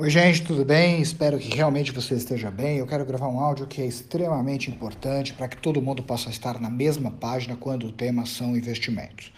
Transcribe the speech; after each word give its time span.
Oi, 0.00 0.10
gente, 0.10 0.44
tudo 0.44 0.64
bem? 0.64 1.02
Espero 1.02 1.40
que 1.40 1.52
realmente 1.52 1.90
você 1.90 2.14
esteja 2.14 2.52
bem. 2.52 2.78
Eu 2.78 2.86
quero 2.86 3.04
gravar 3.04 3.26
um 3.26 3.40
áudio 3.40 3.66
que 3.66 3.82
é 3.82 3.84
extremamente 3.84 4.70
importante 4.70 5.34
para 5.34 5.48
que 5.48 5.56
todo 5.56 5.82
mundo 5.82 6.04
possa 6.04 6.30
estar 6.30 6.60
na 6.60 6.70
mesma 6.70 7.10
página 7.10 7.56
quando 7.56 7.88
o 7.88 7.90
tema 7.90 8.24
são 8.24 8.56
investimentos. 8.56 9.32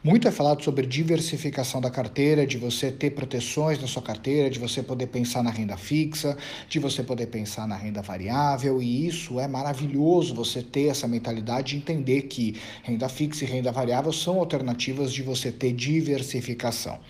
Muito 0.00 0.28
é 0.28 0.30
falado 0.30 0.62
sobre 0.62 0.86
diversificação 0.86 1.80
da 1.80 1.90
carteira, 1.90 2.46
de 2.46 2.56
você 2.56 2.92
ter 2.92 3.10
proteções 3.10 3.80
na 3.80 3.88
sua 3.88 4.00
carteira, 4.00 4.48
de 4.48 4.56
você 4.56 4.80
poder 4.80 5.08
pensar 5.08 5.42
na 5.42 5.50
renda 5.50 5.76
fixa, 5.76 6.38
de 6.68 6.78
você 6.78 7.02
poder 7.02 7.26
pensar 7.26 7.66
na 7.66 7.74
renda 7.74 8.00
variável, 8.00 8.80
e 8.80 9.08
isso 9.08 9.40
é 9.40 9.48
maravilhoso 9.48 10.36
você 10.36 10.62
ter 10.62 10.86
essa 10.86 11.08
mentalidade 11.08 11.72
de 11.72 11.78
entender 11.78 12.22
que 12.22 12.54
renda 12.84 13.08
fixa 13.08 13.44
e 13.44 13.48
renda 13.48 13.72
variável 13.72 14.12
são 14.12 14.38
alternativas 14.38 15.12
de 15.12 15.20
você 15.20 15.50
ter 15.50 15.72
diversificação. 15.72 17.00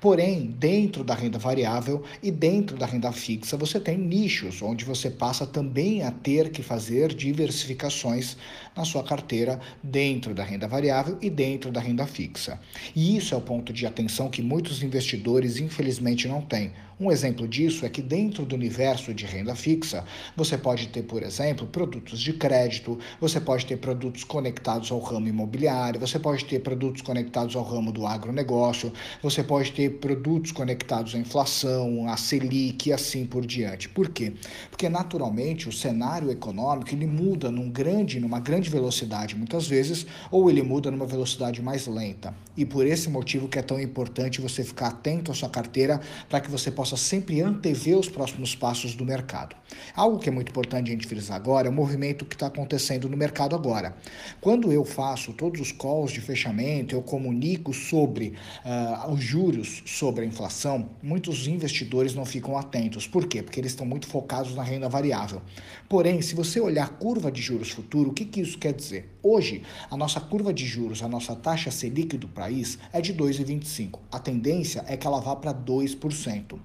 Porém, 0.00 0.46
dentro 0.58 1.04
da 1.04 1.14
renda 1.14 1.38
variável 1.38 2.02
e 2.22 2.30
dentro 2.30 2.78
da 2.78 2.86
renda 2.86 3.12
fixa, 3.12 3.58
você 3.58 3.78
tem 3.78 3.98
nichos 3.98 4.62
onde 4.62 4.86
você 4.86 5.10
passa 5.10 5.46
também 5.46 6.02
a 6.02 6.10
ter 6.10 6.48
que 6.50 6.62
fazer 6.62 7.14
diversificações 7.14 8.38
na 8.74 8.86
sua 8.86 9.04
carteira 9.04 9.60
dentro 9.82 10.34
da 10.34 10.44
renda 10.44 10.66
variável 10.66 11.18
e 11.20 11.28
dentro 11.28 11.70
da 11.70 11.80
renda 11.80 12.06
fixa 12.06 12.37
fixa. 12.38 12.60
E 12.94 13.16
isso 13.16 13.34
é 13.34 13.36
o 13.36 13.40
ponto 13.40 13.72
de 13.72 13.84
atenção 13.84 14.30
que 14.30 14.40
muitos 14.40 14.82
investidores, 14.82 15.58
infelizmente, 15.58 16.28
não 16.28 16.40
têm. 16.40 16.72
Um 17.00 17.12
exemplo 17.12 17.46
disso 17.46 17.86
é 17.86 17.88
que 17.88 18.02
dentro 18.02 18.44
do 18.44 18.56
universo 18.56 19.14
de 19.14 19.24
renda 19.24 19.54
fixa, 19.54 20.04
você 20.36 20.58
pode 20.58 20.88
ter, 20.88 21.02
por 21.02 21.22
exemplo, 21.22 21.64
produtos 21.64 22.20
de 22.20 22.32
crédito, 22.32 22.98
você 23.20 23.40
pode 23.40 23.66
ter 23.66 23.76
produtos 23.76 24.24
conectados 24.24 24.90
ao 24.90 24.98
ramo 24.98 25.28
imobiliário, 25.28 26.00
você 26.00 26.18
pode 26.18 26.44
ter 26.44 26.58
produtos 26.58 27.00
conectados 27.02 27.54
ao 27.54 27.62
ramo 27.62 27.92
do 27.92 28.04
agronegócio, 28.04 28.92
você 29.22 29.44
pode 29.44 29.70
ter 29.70 29.98
produtos 29.98 30.50
conectados 30.50 31.14
à 31.14 31.18
inflação, 31.18 32.08
à 32.08 32.16
Selic 32.16 32.88
e 32.88 32.92
assim 32.92 33.24
por 33.24 33.46
diante. 33.46 33.88
Por 33.88 34.08
quê? 34.08 34.32
Porque 34.68 34.88
naturalmente 34.88 35.68
o 35.68 35.72
cenário 35.72 36.32
econômico 36.32 36.92
ele 36.92 37.06
muda 37.06 37.48
num 37.48 37.70
grande, 37.70 38.18
numa 38.18 38.40
grande 38.40 38.68
velocidade 38.68 39.36
muitas 39.36 39.68
vezes, 39.68 40.04
ou 40.32 40.50
ele 40.50 40.64
muda 40.64 40.90
numa 40.90 41.06
velocidade 41.06 41.62
mais 41.62 41.86
lenta. 41.86 42.27
E 42.56 42.64
por 42.64 42.86
esse 42.86 43.08
motivo 43.08 43.48
que 43.48 43.58
é 43.58 43.62
tão 43.62 43.80
importante 43.80 44.40
você 44.40 44.64
ficar 44.64 44.88
atento 44.88 45.30
à 45.30 45.34
sua 45.34 45.48
carteira 45.48 46.00
para 46.28 46.40
que 46.40 46.50
você 46.50 46.70
possa 46.70 46.96
sempre 46.96 47.40
antever 47.40 47.96
os 47.96 48.08
próximos 48.08 48.54
passos 48.54 48.94
do 48.94 49.04
mercado. 49.04 49.56
Algo 49.94 50.18
que 50.18 50.28
é 50.28 50.32
muito 50.32 50.50
importante 50.50 50.88
a 50.88 50.92
gente 50.92 51.06
frisar 51.06 51.36
agora 51.36 51.68
é 51.68 51.70
o 51.70 51.72
movimento 51.72 52.24
que 52.24 52.34
está 52.34 52.48
acontecendo 52.48 53.08
no 53.08 53.16
mercado 53.16 53.54
agora. 53.54 53.96
Quando 54.40 54.72
eu 54.72 54.84
faço 54.84 55.32
todos 55.32 55.60
os 55.60 55.72
calls 55.72 56.12
de 56.12 56.20
fechamento, 56.20 56.94
eu 56.94 57.02
comunico 57.02 57.72
sobre 57.72 58.34
uh, 58.64 59.12
os 59.12 59.22
juros, 59.22 59.82
sobre 59.86 60.24
a 60.24 60.26
inflação, 60.26 60.90
muitos 61.02 61.46
investidores 61.46 62.14
não 62.14 62.24
ficam 62.24 62.56
atentos. 62.58 63.06
Por 63.06 63.26
quê? 63.26 63.42
Porque 63.42 63.60
eles 63.60 63.72
estão 63.72 63.86
muito 63.86 64.06
focados 64.06 64.54
na 64.54 64.62
renda 64.62 64.88
variável. 64.88 65.40
Porém, 65.88 66.20
se 66.20 66.34
você 66.34 66.60
olhar 66.60 66.84
a 66.84 66.88
curva 66.88 67.30
de 67.30 67.40
juros 67.40 67.70
futuro, 67.70 68.10
o 68.10 68.12
que, 68.12 68.24
que 68.24 68.40
isso 68.40 68.58
quer 68.58 68.72
dizer? 68.72 69.08
Hoje, 69.22 69.62
a 69.90 69.96
nossa 69.96 70.20
curva 70.20 70.52
de 70.52 70.66
juros, 70.66 71.02
a 71.02 71.08
nossa 71.08 71.34
taxa 71.34 71.70
Selic 71.70 72.17
do 72.18 72.28
país 72.28 72.78
é 72.92 73.00
de 73.00 73.14
2,25. 73.14 74.00
A 74.10 74.18
tendência 74.18 74.84
é 74.86 74.96
que 74.96 75.06
ela 75.06 75.20
vá 75.20 75.34
para 75.36 75.54
2%. 75.54 76.58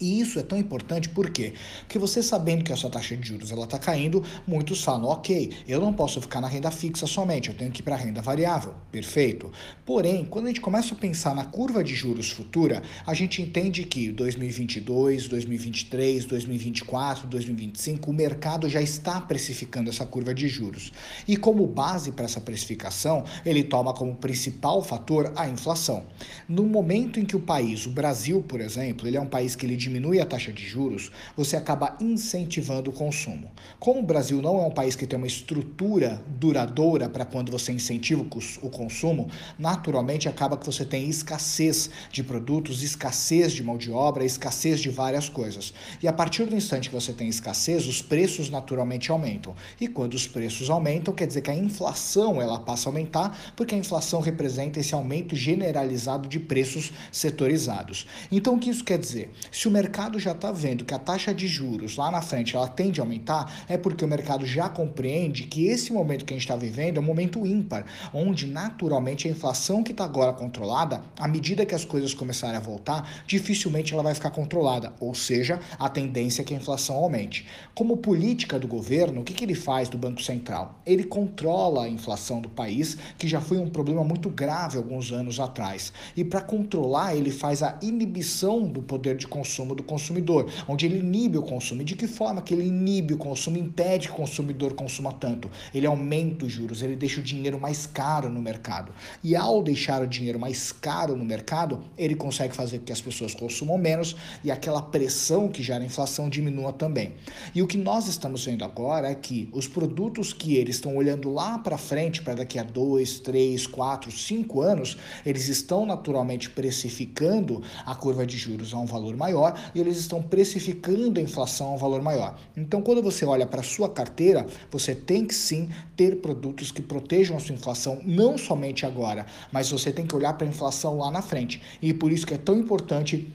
E 0.00 0.18
isso 0.18 0.38
é 0.38 0.42
tão 0.42 0.58
importante 0.58 1.10
por 1.10 1.28
quê? 1.28 1.52
Porque 1.80 1.98
você 1.98 2.22
sabendo 2.22 2.64
que 2.64 2.72
a 2.72 2.76
sua 2.76 2.88
taxa 2.88 3.16
de 3.16 3.28
juros 3.28 3.52
ela 3.52 3.64
está 3.64 3.78
caindo, 3.78 4.24
muitos 4.46 4.82
falam, 4.82 5.10
ok, 5.10 5.52
eu 5.68 5.78
não 5.78 5.92
posso 5.92 6.20
ficar 6.22 6.40
na 6.40 6.48
renda 6.48 6.70
fixa 6.70 7.06
somente, 7.06 7.50
eu 7.50 7.54
tenho 7.54 7.70
que 7.70 7.80
ir 7.80 7.82
para 7.82 7.96
a 7.96 7.98
renda 7.98 8.22
variável. 8.22 8.74
Perfeito. 8.90 9.52
Porém, 9.84 10.24
quando 10.24 10.46
a 10.46 10.48
gente 10.48 10.60
começa 10.60 10.94
a 10.94 10.96
pensar 10.96 11.34
na 11.34 11.44
curva 11.44 11.84
de 11.84 11.94
juros 11.94 12.30
futura, 12.30 12.82
a 13.06 13.12
gente 13.12 13.42
entende 13.42 13.84
que 13.84 14.10
2022, 14.10 15.28
2023, 15.28 16.24
2024, 16.24 17.28
2025, 17.28 18.10
o 18.10 18.14
mercado 18.14 18.68
já 18.68 18.80
está 18.80 19.20
precificando 19.20 19.90
essa 19.90 20.06
curva 20.06 20.32
de 20.32 20.48
juros. 20.48 20.92
E 21.28 21.36
como 21.36 21.66
base 21.66 22.12
para 22.12 22.24
essa 22.24 22.40
precificação, 22.40 23.24
ele 23.44 23.64
toma 23.64 23.92
como 23.92 24.14
principal 24.14 24.82
fator 24.82 25.32
a 25.36 25.48
inflação. 25.48 26.04
No 26.48 26.64
momento 26.64 27.20
em 27.20 27.24
que 27.24 27.36
o 27.36 27.40
país, 27.40 27.84
o 27.84 27.90
Brasil, 27.90 28.42
por 28.42 28.60
exemplo, 28.60 29.06
ele 29.06 29.16
é 29.16 29.20
um 29.20 29.26
país 29.26 29.54
que 29.54 29.66
ele 29.66 29.76
diminui 29.90 30.20
a 30.20 30.24
taxa 30.26 30.52
de 30.52 30.64
juros, 30.64 31.10
você 31.36 31.56
acaba 31.56 31.96
incentivando 32.00 32.90
o 32.90 32.92
consumo. 32.92 33.50
Como 33.80 33.98
o 33.98 34.04
Brasil 34.04 34.40
não 34.40 34.60
é 34.60 34.64
um 34.64 34.70
país 34.70 34.94
que 34.94 35.06
tem 35.06 35.16
uma 35.16 35.26
estrutura 35.26 36.22
duradoura 36.28 37.08
para 37.08 37.24
quando 37.24 37.50
você 37.50 37.72
incentiva 37.72 38.24
o 38.62 38.70
consumo, 38.70 39.28
naturalmente 39.58 40.28
acaba 40.28 40.56
que 40.56 40.64
você 40.64 40.84
tem 40.84 41.08
escassez 41.08 41.90
de 42.12 42.22
produtos, 42.22 42.84
escassez 42.84 43.52
de 43.52 43.64
mão 43.64 43.76
de 43.76 43.90
obra, 43.90 44.24
escassez 44.24 44.80
de 44.80 44.88
várias 44.88 45.28
coisas. 45.28 45.74
E 46.00 46.06
a 46.06 46.12
partir 46.12 46.44
do 46.46 46.54
instante 46.54 46.88
que 46.88 46.94
você 46.94 47.12
tem 47.12 47.28
escassez, 47.28 47.86
os 47.86 48.00
preços 48.00 48.48
naturalmente 48.48 49.10
aumentam. 49.10 49.56
E 49.80 49.88
quando 49.88 50.14
os 50.14 50.28
preços 50.28 50.70
aumentam, 50.70 51.12
quer 51.12 51.26
dizer 51.26 51.40
que 51.40 51.50
a 51.50 51.56
inflação 51.56 52.40
ela 52.40 52.60
passa 52.60 52.88
a 52.88 52.90
aumentar, 52.90 53.52
porque 53.56 53.74
a 53.74 53.78
inflação 53.78 54.20
representa 54.20 54.78
esse 54.78 54.94
aumento 54.94 55.34
generalizado 55.34 56.28
de 56.28 56.38
preços 56.38 56.92
setorizados. 57.10 58.06
Então 58.30 58.54
o 58.54 58.58
que 58.58 58.70
isso 58.70 58.84
quer 58.84 58.98
dizer? 58.98 59.30
Se 59.50 59.66
o 59.66 59.70
mercado 59.80 60.18
já 60.18 60.32
está 60.32 60.52
vendo 60.52 60.84
que 60.84 60.92
a 60.92 60.98
taxa 60.98 61.32
de 61.32 61.48
juros 61.48 61.96
lá 61.96 62.10
na 62.10 62.20
frente 62.20 62.54
ela 62.54 62.68
tende 62.68 63.00
a 63.00 63.02
aumentar, 63.02 63.64
é 63.66 63.78
porque 63.78 64.04
o 64.04 64.08
mercado 64.08 64.44
já 64.44 64.68
compreende 64.68 65.44
que 65.44 65.68
esse 65.68 65.90
momento 65.90 66.26
que 66.26 66.34
a 66.34 66.36
gente 66.36 66.44
está 66.44 66.54
vivendo 66.54 66.98
é 66.98 67.00
um 67.00 67.04
momento 67.04 67.46
ímpar, 67.46 67.86
onde 68.12 68.46
naturalmente 68.46 69.26
a 69.26 69.30
inflação 69.30 69.82
que 69.82 69.92
está 69.92 70.04
agora 70.04 70.34
controlada, 70.34 71.02
à 71.18 71.26
medida 71.26 71.64
que 71.64 71.74
as 71.74 71.82
coisas 71.82 72.12
começarem 72.12 72.58
a 72.58 72.60
voltar, 72.60 73.24
dificilmente 73.26 73.94
ela 73.94 74.02
vai 74.02 74.12
ficar 74.12 74.30
controlada, 74.30 74.92
ou 75.00 75.14
seja, 75.14 75.58
a 75.78 75.88
tendência 75.88 76.42
é 76.42 76.44
que 76.44 76.52
a 76.52 76.58
inflação 76.58 76.96
aumente. 76.96 77.46
Como 77.74 77.96
política 77.96 78.58
do 78.58 78.68
governo, 78.68 79.22
o 79.22 79.24
que, 79.24 79.32
que 79.32 79.44
ele 79.44 79.54
faz 79.54 79.88
do 79.88 79.96
Banco 79.96 80.22
Central? 80.22 80.78
Ele 80.84 81.04
controla 81.04 81.84
a 81.84 81.88
inflação 81.88 82.42
do 82.42 82.50
país, 82.50 82.98
que 83.16 83.26
já 83.26 83.40
foi 83.40 83.56
um 83.56 83.70
problema 83.70 84.04
muito 84.04 84.28
grave 84.28 84.76
alguns 84.76 85.10
anos 85.10 85.40
atrás. 85.40 85.90
E 86.14 86.22
para 86.22 86.42
controlar, 86.42 87.16
ele 87.16 87.30
faz 87.30 87.62
a 87.62 87.78
inibição 87.80 88.68
do 88.68 88.82
poder 88.82 89.16
de 89.16 89.26
consumo 89.26 89.69
do 89.74 89.82
consumidor, 89.82 90.48
onde 90.68 90.86
ele 90.86 90.98
inibe 90.98 91.38
o 91.38 91.42
consumo. 91.42 91.82
E 91.82 91.84
de 91.84 91.96
que 91.96 92.06
forma 92.06 92.42
que 92.42 92.54
ele 92.54 92.66
inibe 92.66 93.14
o 93.14 93.18
consumo, 93.18 93.58
impede 93.58 94.08
que 94.08 94.14
o 94.14 94.16
consumidor 94.16 94.74
consuma 94.74 95.12
tanto? 95.12 95.50
Ele 95.74 95.86
aumenta 95.86 96.44
os 96.44 96.52
juros, 96.52 96.82
ele 96.82 96.96
deixa 96.96 97.20
o 97.20 97.22
dinheiro 97.22 97.60
mais 97.60 97.86
caro 97.86 98.28
no 98.28 98.40
mercado. 98.40 98.92
E 99.22 99.36
ao 99.36 99.62
deixar 99.62 100.02
o 100.02 100.06
dinheiro 100.06 100.38
mais 100.38 100.72
caro 100.72 101.16
no 101.16 101.24
mercado, 101.24 101.82
ele 101.96 102.14
consegue 102.14 102.54
fazer 102.54 102.78
com 102.78 102.84
que 102.84 102.92
as 102.92 103.00
pessoas 103.00 103.34
consumam 103.34 103.78
menos 103.78 104.16
e 104.42 104.50
aquela 104.50 104.82
pressão 104.82 105.48
que 105.48 105.62
gera 105.62 105.84
inflação 105.84 106.28
diminua 106.28 106.72
também. 106.72 107.14
E 107.54 107.62
o 107.62 107.66
que 107.66 107.76
nós 107.76 108.08
estamos 108.08 108.44
vendo 108.44 108.64
agora 108.64 109.08
é 109.08 109.14
que 109.14 109.48
os 109.52 109.66
produtos 109.68 110.32
que 110.32 110.56
eles 110.56 110.76
estão 110.76 110.96
olhando 110.96 111.32
lá 111.32 111.58
para 111.58 111.76
frente, 111.76 112.22
para 112.22 112.34
daqui 112.34 112.58
a 112.58 112.62
dois, 112.62 113.20
três, 113.20 113.66
quatro, 113.66 114.10
cinco 114.10 114.60
anos, 114.60 114.96
eles 115.24 115.48
estão 115.48 115.84
naturalmente 115.84 116.48
precificando 116.50 117.62
a 117.84 117.94
curva 117.94 118.26
de 118.26 118.36
juros 118.36 118.72
a 118.72 118.78
um 118.78 118.86
valor 118.86 119.16
maior 119.16 119.58
e 119.74 119.80
eles 119.80 119.98
estão 119.98 120.22
precificando 120.22 121.18
a 121.18 121.22
inflação 121.22 121.68
a 121.68 121.74
um 121.74 121.76
valor 121.76 122.02
maior. 122.02 122.38
Então, 122.56 122.82
quando 122.82 123.02
você 123.02 123.24
olha 123.24 123.46
para 123.46 123.60
a 123.60 123.64
sua 123.64 123.88
carteira, 123.88 124.46
você 124.70 124.94
tem 124.94 125.26
que 125.26 125.34
sim 125.34 125.68
ter 125.96 126.20
produtos 126.20 126.70
que 126.70 126.82
protejam 126.82 127.36
a 127.36 127.40
sua 127.40 127.54
inflação, 127.54 128.00
não 128.04 128.36
somente 128.36 128.86
agora, 128.86 129.26
mas 129.52 129.70
você 129.70 129.92
tem 129.92 130.06
que 130.06 130.14
olhar 130.14 130.34
para 130.34 130.46
a 130.46 130.50
inflação 130.50 130.98
lá 130.98 131.10
na 131.10 131.22
frente. 131.22 131.60
E 131.80 131.92
por 131.92 132.12
isso 132.12 132.26
que 132.26 132.34
é 132.34 132.38
tão 132.38 132.56
importante 132.58 133.32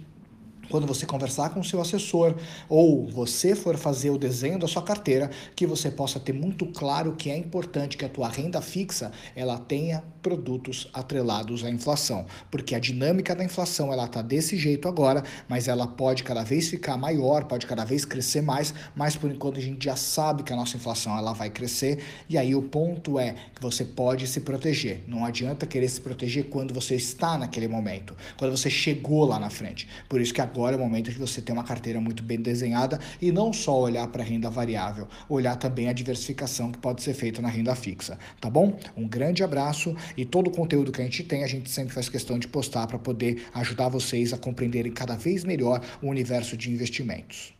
quando 0.69 0.87
você 0.87 1.05
conversar 1.05 1.49
com 1.49 1.63
seu 1.63 1.81
assessor 1.81 2.35
ou 2.67 3.07
você 3.07 3.55
for 3.55 3.77
fazer 3.77 4.09
o 4.09 4.17
desenho 4.17 4.59
da 4.59 4.67
sua 4.67 4.81
carteira, 4.81 5.29
que 5.55 5.65
você 5.65 5.89
possa 5.91 6.19
ter 6.19 6.33
muito 6.33 6.65
claro 6.67 7.13
que 7.13 7.29
é 7.29 7.37
importante 7.37 7.97
que 7.97 8.05
a 8.05 8.09
tua 8.09 8.29
renda 8.29 8.61
fixa 8.61 9.11
ela 9.35 9.57
tenha 9.57 10.03
produtos 10.21 10.89
atrelados 10.91 11.63
à 11.63 11.69
inflação, 11.69 12.25
porque 12.49 12.73
a 12.73 12.79
dinâmica 12.79 13.35
da 13.35 13.43
inflação 13.43 13.93
ela 13.93 14.05
está 14.05 14.23
desse 14.23 14.57
jeito 14.57 14.87
agora, 14.87 15.23
mas 15.47 15.67
ela 15.67 15.85
pode 15.85 16.23
cada 16.23 16.43
vez 16.43 16.67
ficar 16.67 16.97
maior, 16.97 17.45
pode 17.45 17.67
cada 17.67 17.85
vez 17.85 18.05
crescer 18.05 18.41
mais, 18.41 18.73
mas 18.95 19.15
por 19.15 19.29
enquanto 19.29 19.59
a 19.59 19.61
gente 19.61 19.85
já 19.85 19.95
sabe 19.95 20.41
que 20.41 20.51
a 20.51 20.55
nossa 20.55 20.77
inflação 20.77 21.15
ela 21.15 21.31
vai 21.31 21.51
crescer 21.51 22.03
e 22.27 22.37
aí 22.37 22.55
o 22.55 22.63
ponto 22.63 23.19
é 23.19 23.35
que 23.53 23.61
você 23.61 23.85
pode 23.85 24.25
se 24.25 24.41
proteger. 24.41 25.03
Não 25.07 25.23
adianta 25.23 25.67
querer 25.67 25.87
se 25.87 26.01
proteger 26.01 26.45
quando 26.45 26.73
você 26.73 26.95
está 26.95 27.37
naquele 27.37 27.67
momento, 27.67 28.15
quando 28.35 28.57
você 28.57 28.69
chegou 28.69 29.25
lá 29.25 29.39
na 29.39 29.49
frente. 29.49 29.87
Por 30.09 30.19
isso 30.19 30.33
que 30.33 30.41
agora 30.55 30.75
é 30.75 30.77
o 30.77 30.81
momento 30.81 31.11
de 31.11 31.17
você 31.17 31.41
ter 31.41 31.51
uma 31.51 31.65
carteira 31.65 31.99
muito 31.99 32.23
bem 32.23 32.39
desenhada 32.39 32.97
e 33.21 33.29
não 33.29 33.51
só 33.51 33.77
olhar 33.77 34.07
para 34.07 34.23
a 34.23 34.25
renda 34.25 34.49
variável, 34.49 35.05
olhar 35.27 35.57
também 35.57 35.89
a 35.89 35.93
diversificação 35.93 36.71
que 36.71 36.77
pode 36.77 37.03
ser 37.03 37.13
feita 37.13 37.41
na 37.41 37.49
renda 37.49 37.75
fixa, 37.75 38.17
tá 38.39 38.49
bom? 38.49 38.79
Um 38.95 39.05
grande 39.05 39.43
abraço 39.43 39.93
e 40.15 40.23
todo 40.23 40.47
o 40.47 40.51
conteúdo 40.51 40.93
que 40.93 41.01
a 41.01 41.03
gente 41.03 41.23
tem, 41.23 41.43
a 41.43 41.47
gente 41.47 41.69
sempre 41.69 41.93
faz 41.93 42.07
questão 42.07 42.39
de 42.39 42.47
postar 42.47 42.87
para 42.87 42.97
poder 42.97 43.47
ajudar 43.53 43.89
vocês 43.89 44.31
a 44.31 44.37
compreenderem 44.37 44.93
cada 44.93 45.17
vez 45.17 45.43
melhor 45.43 45.81
o 46.01 46.07
universo 46.07 46.55
de 46.55 46.71
investimentos. 46.71 47.53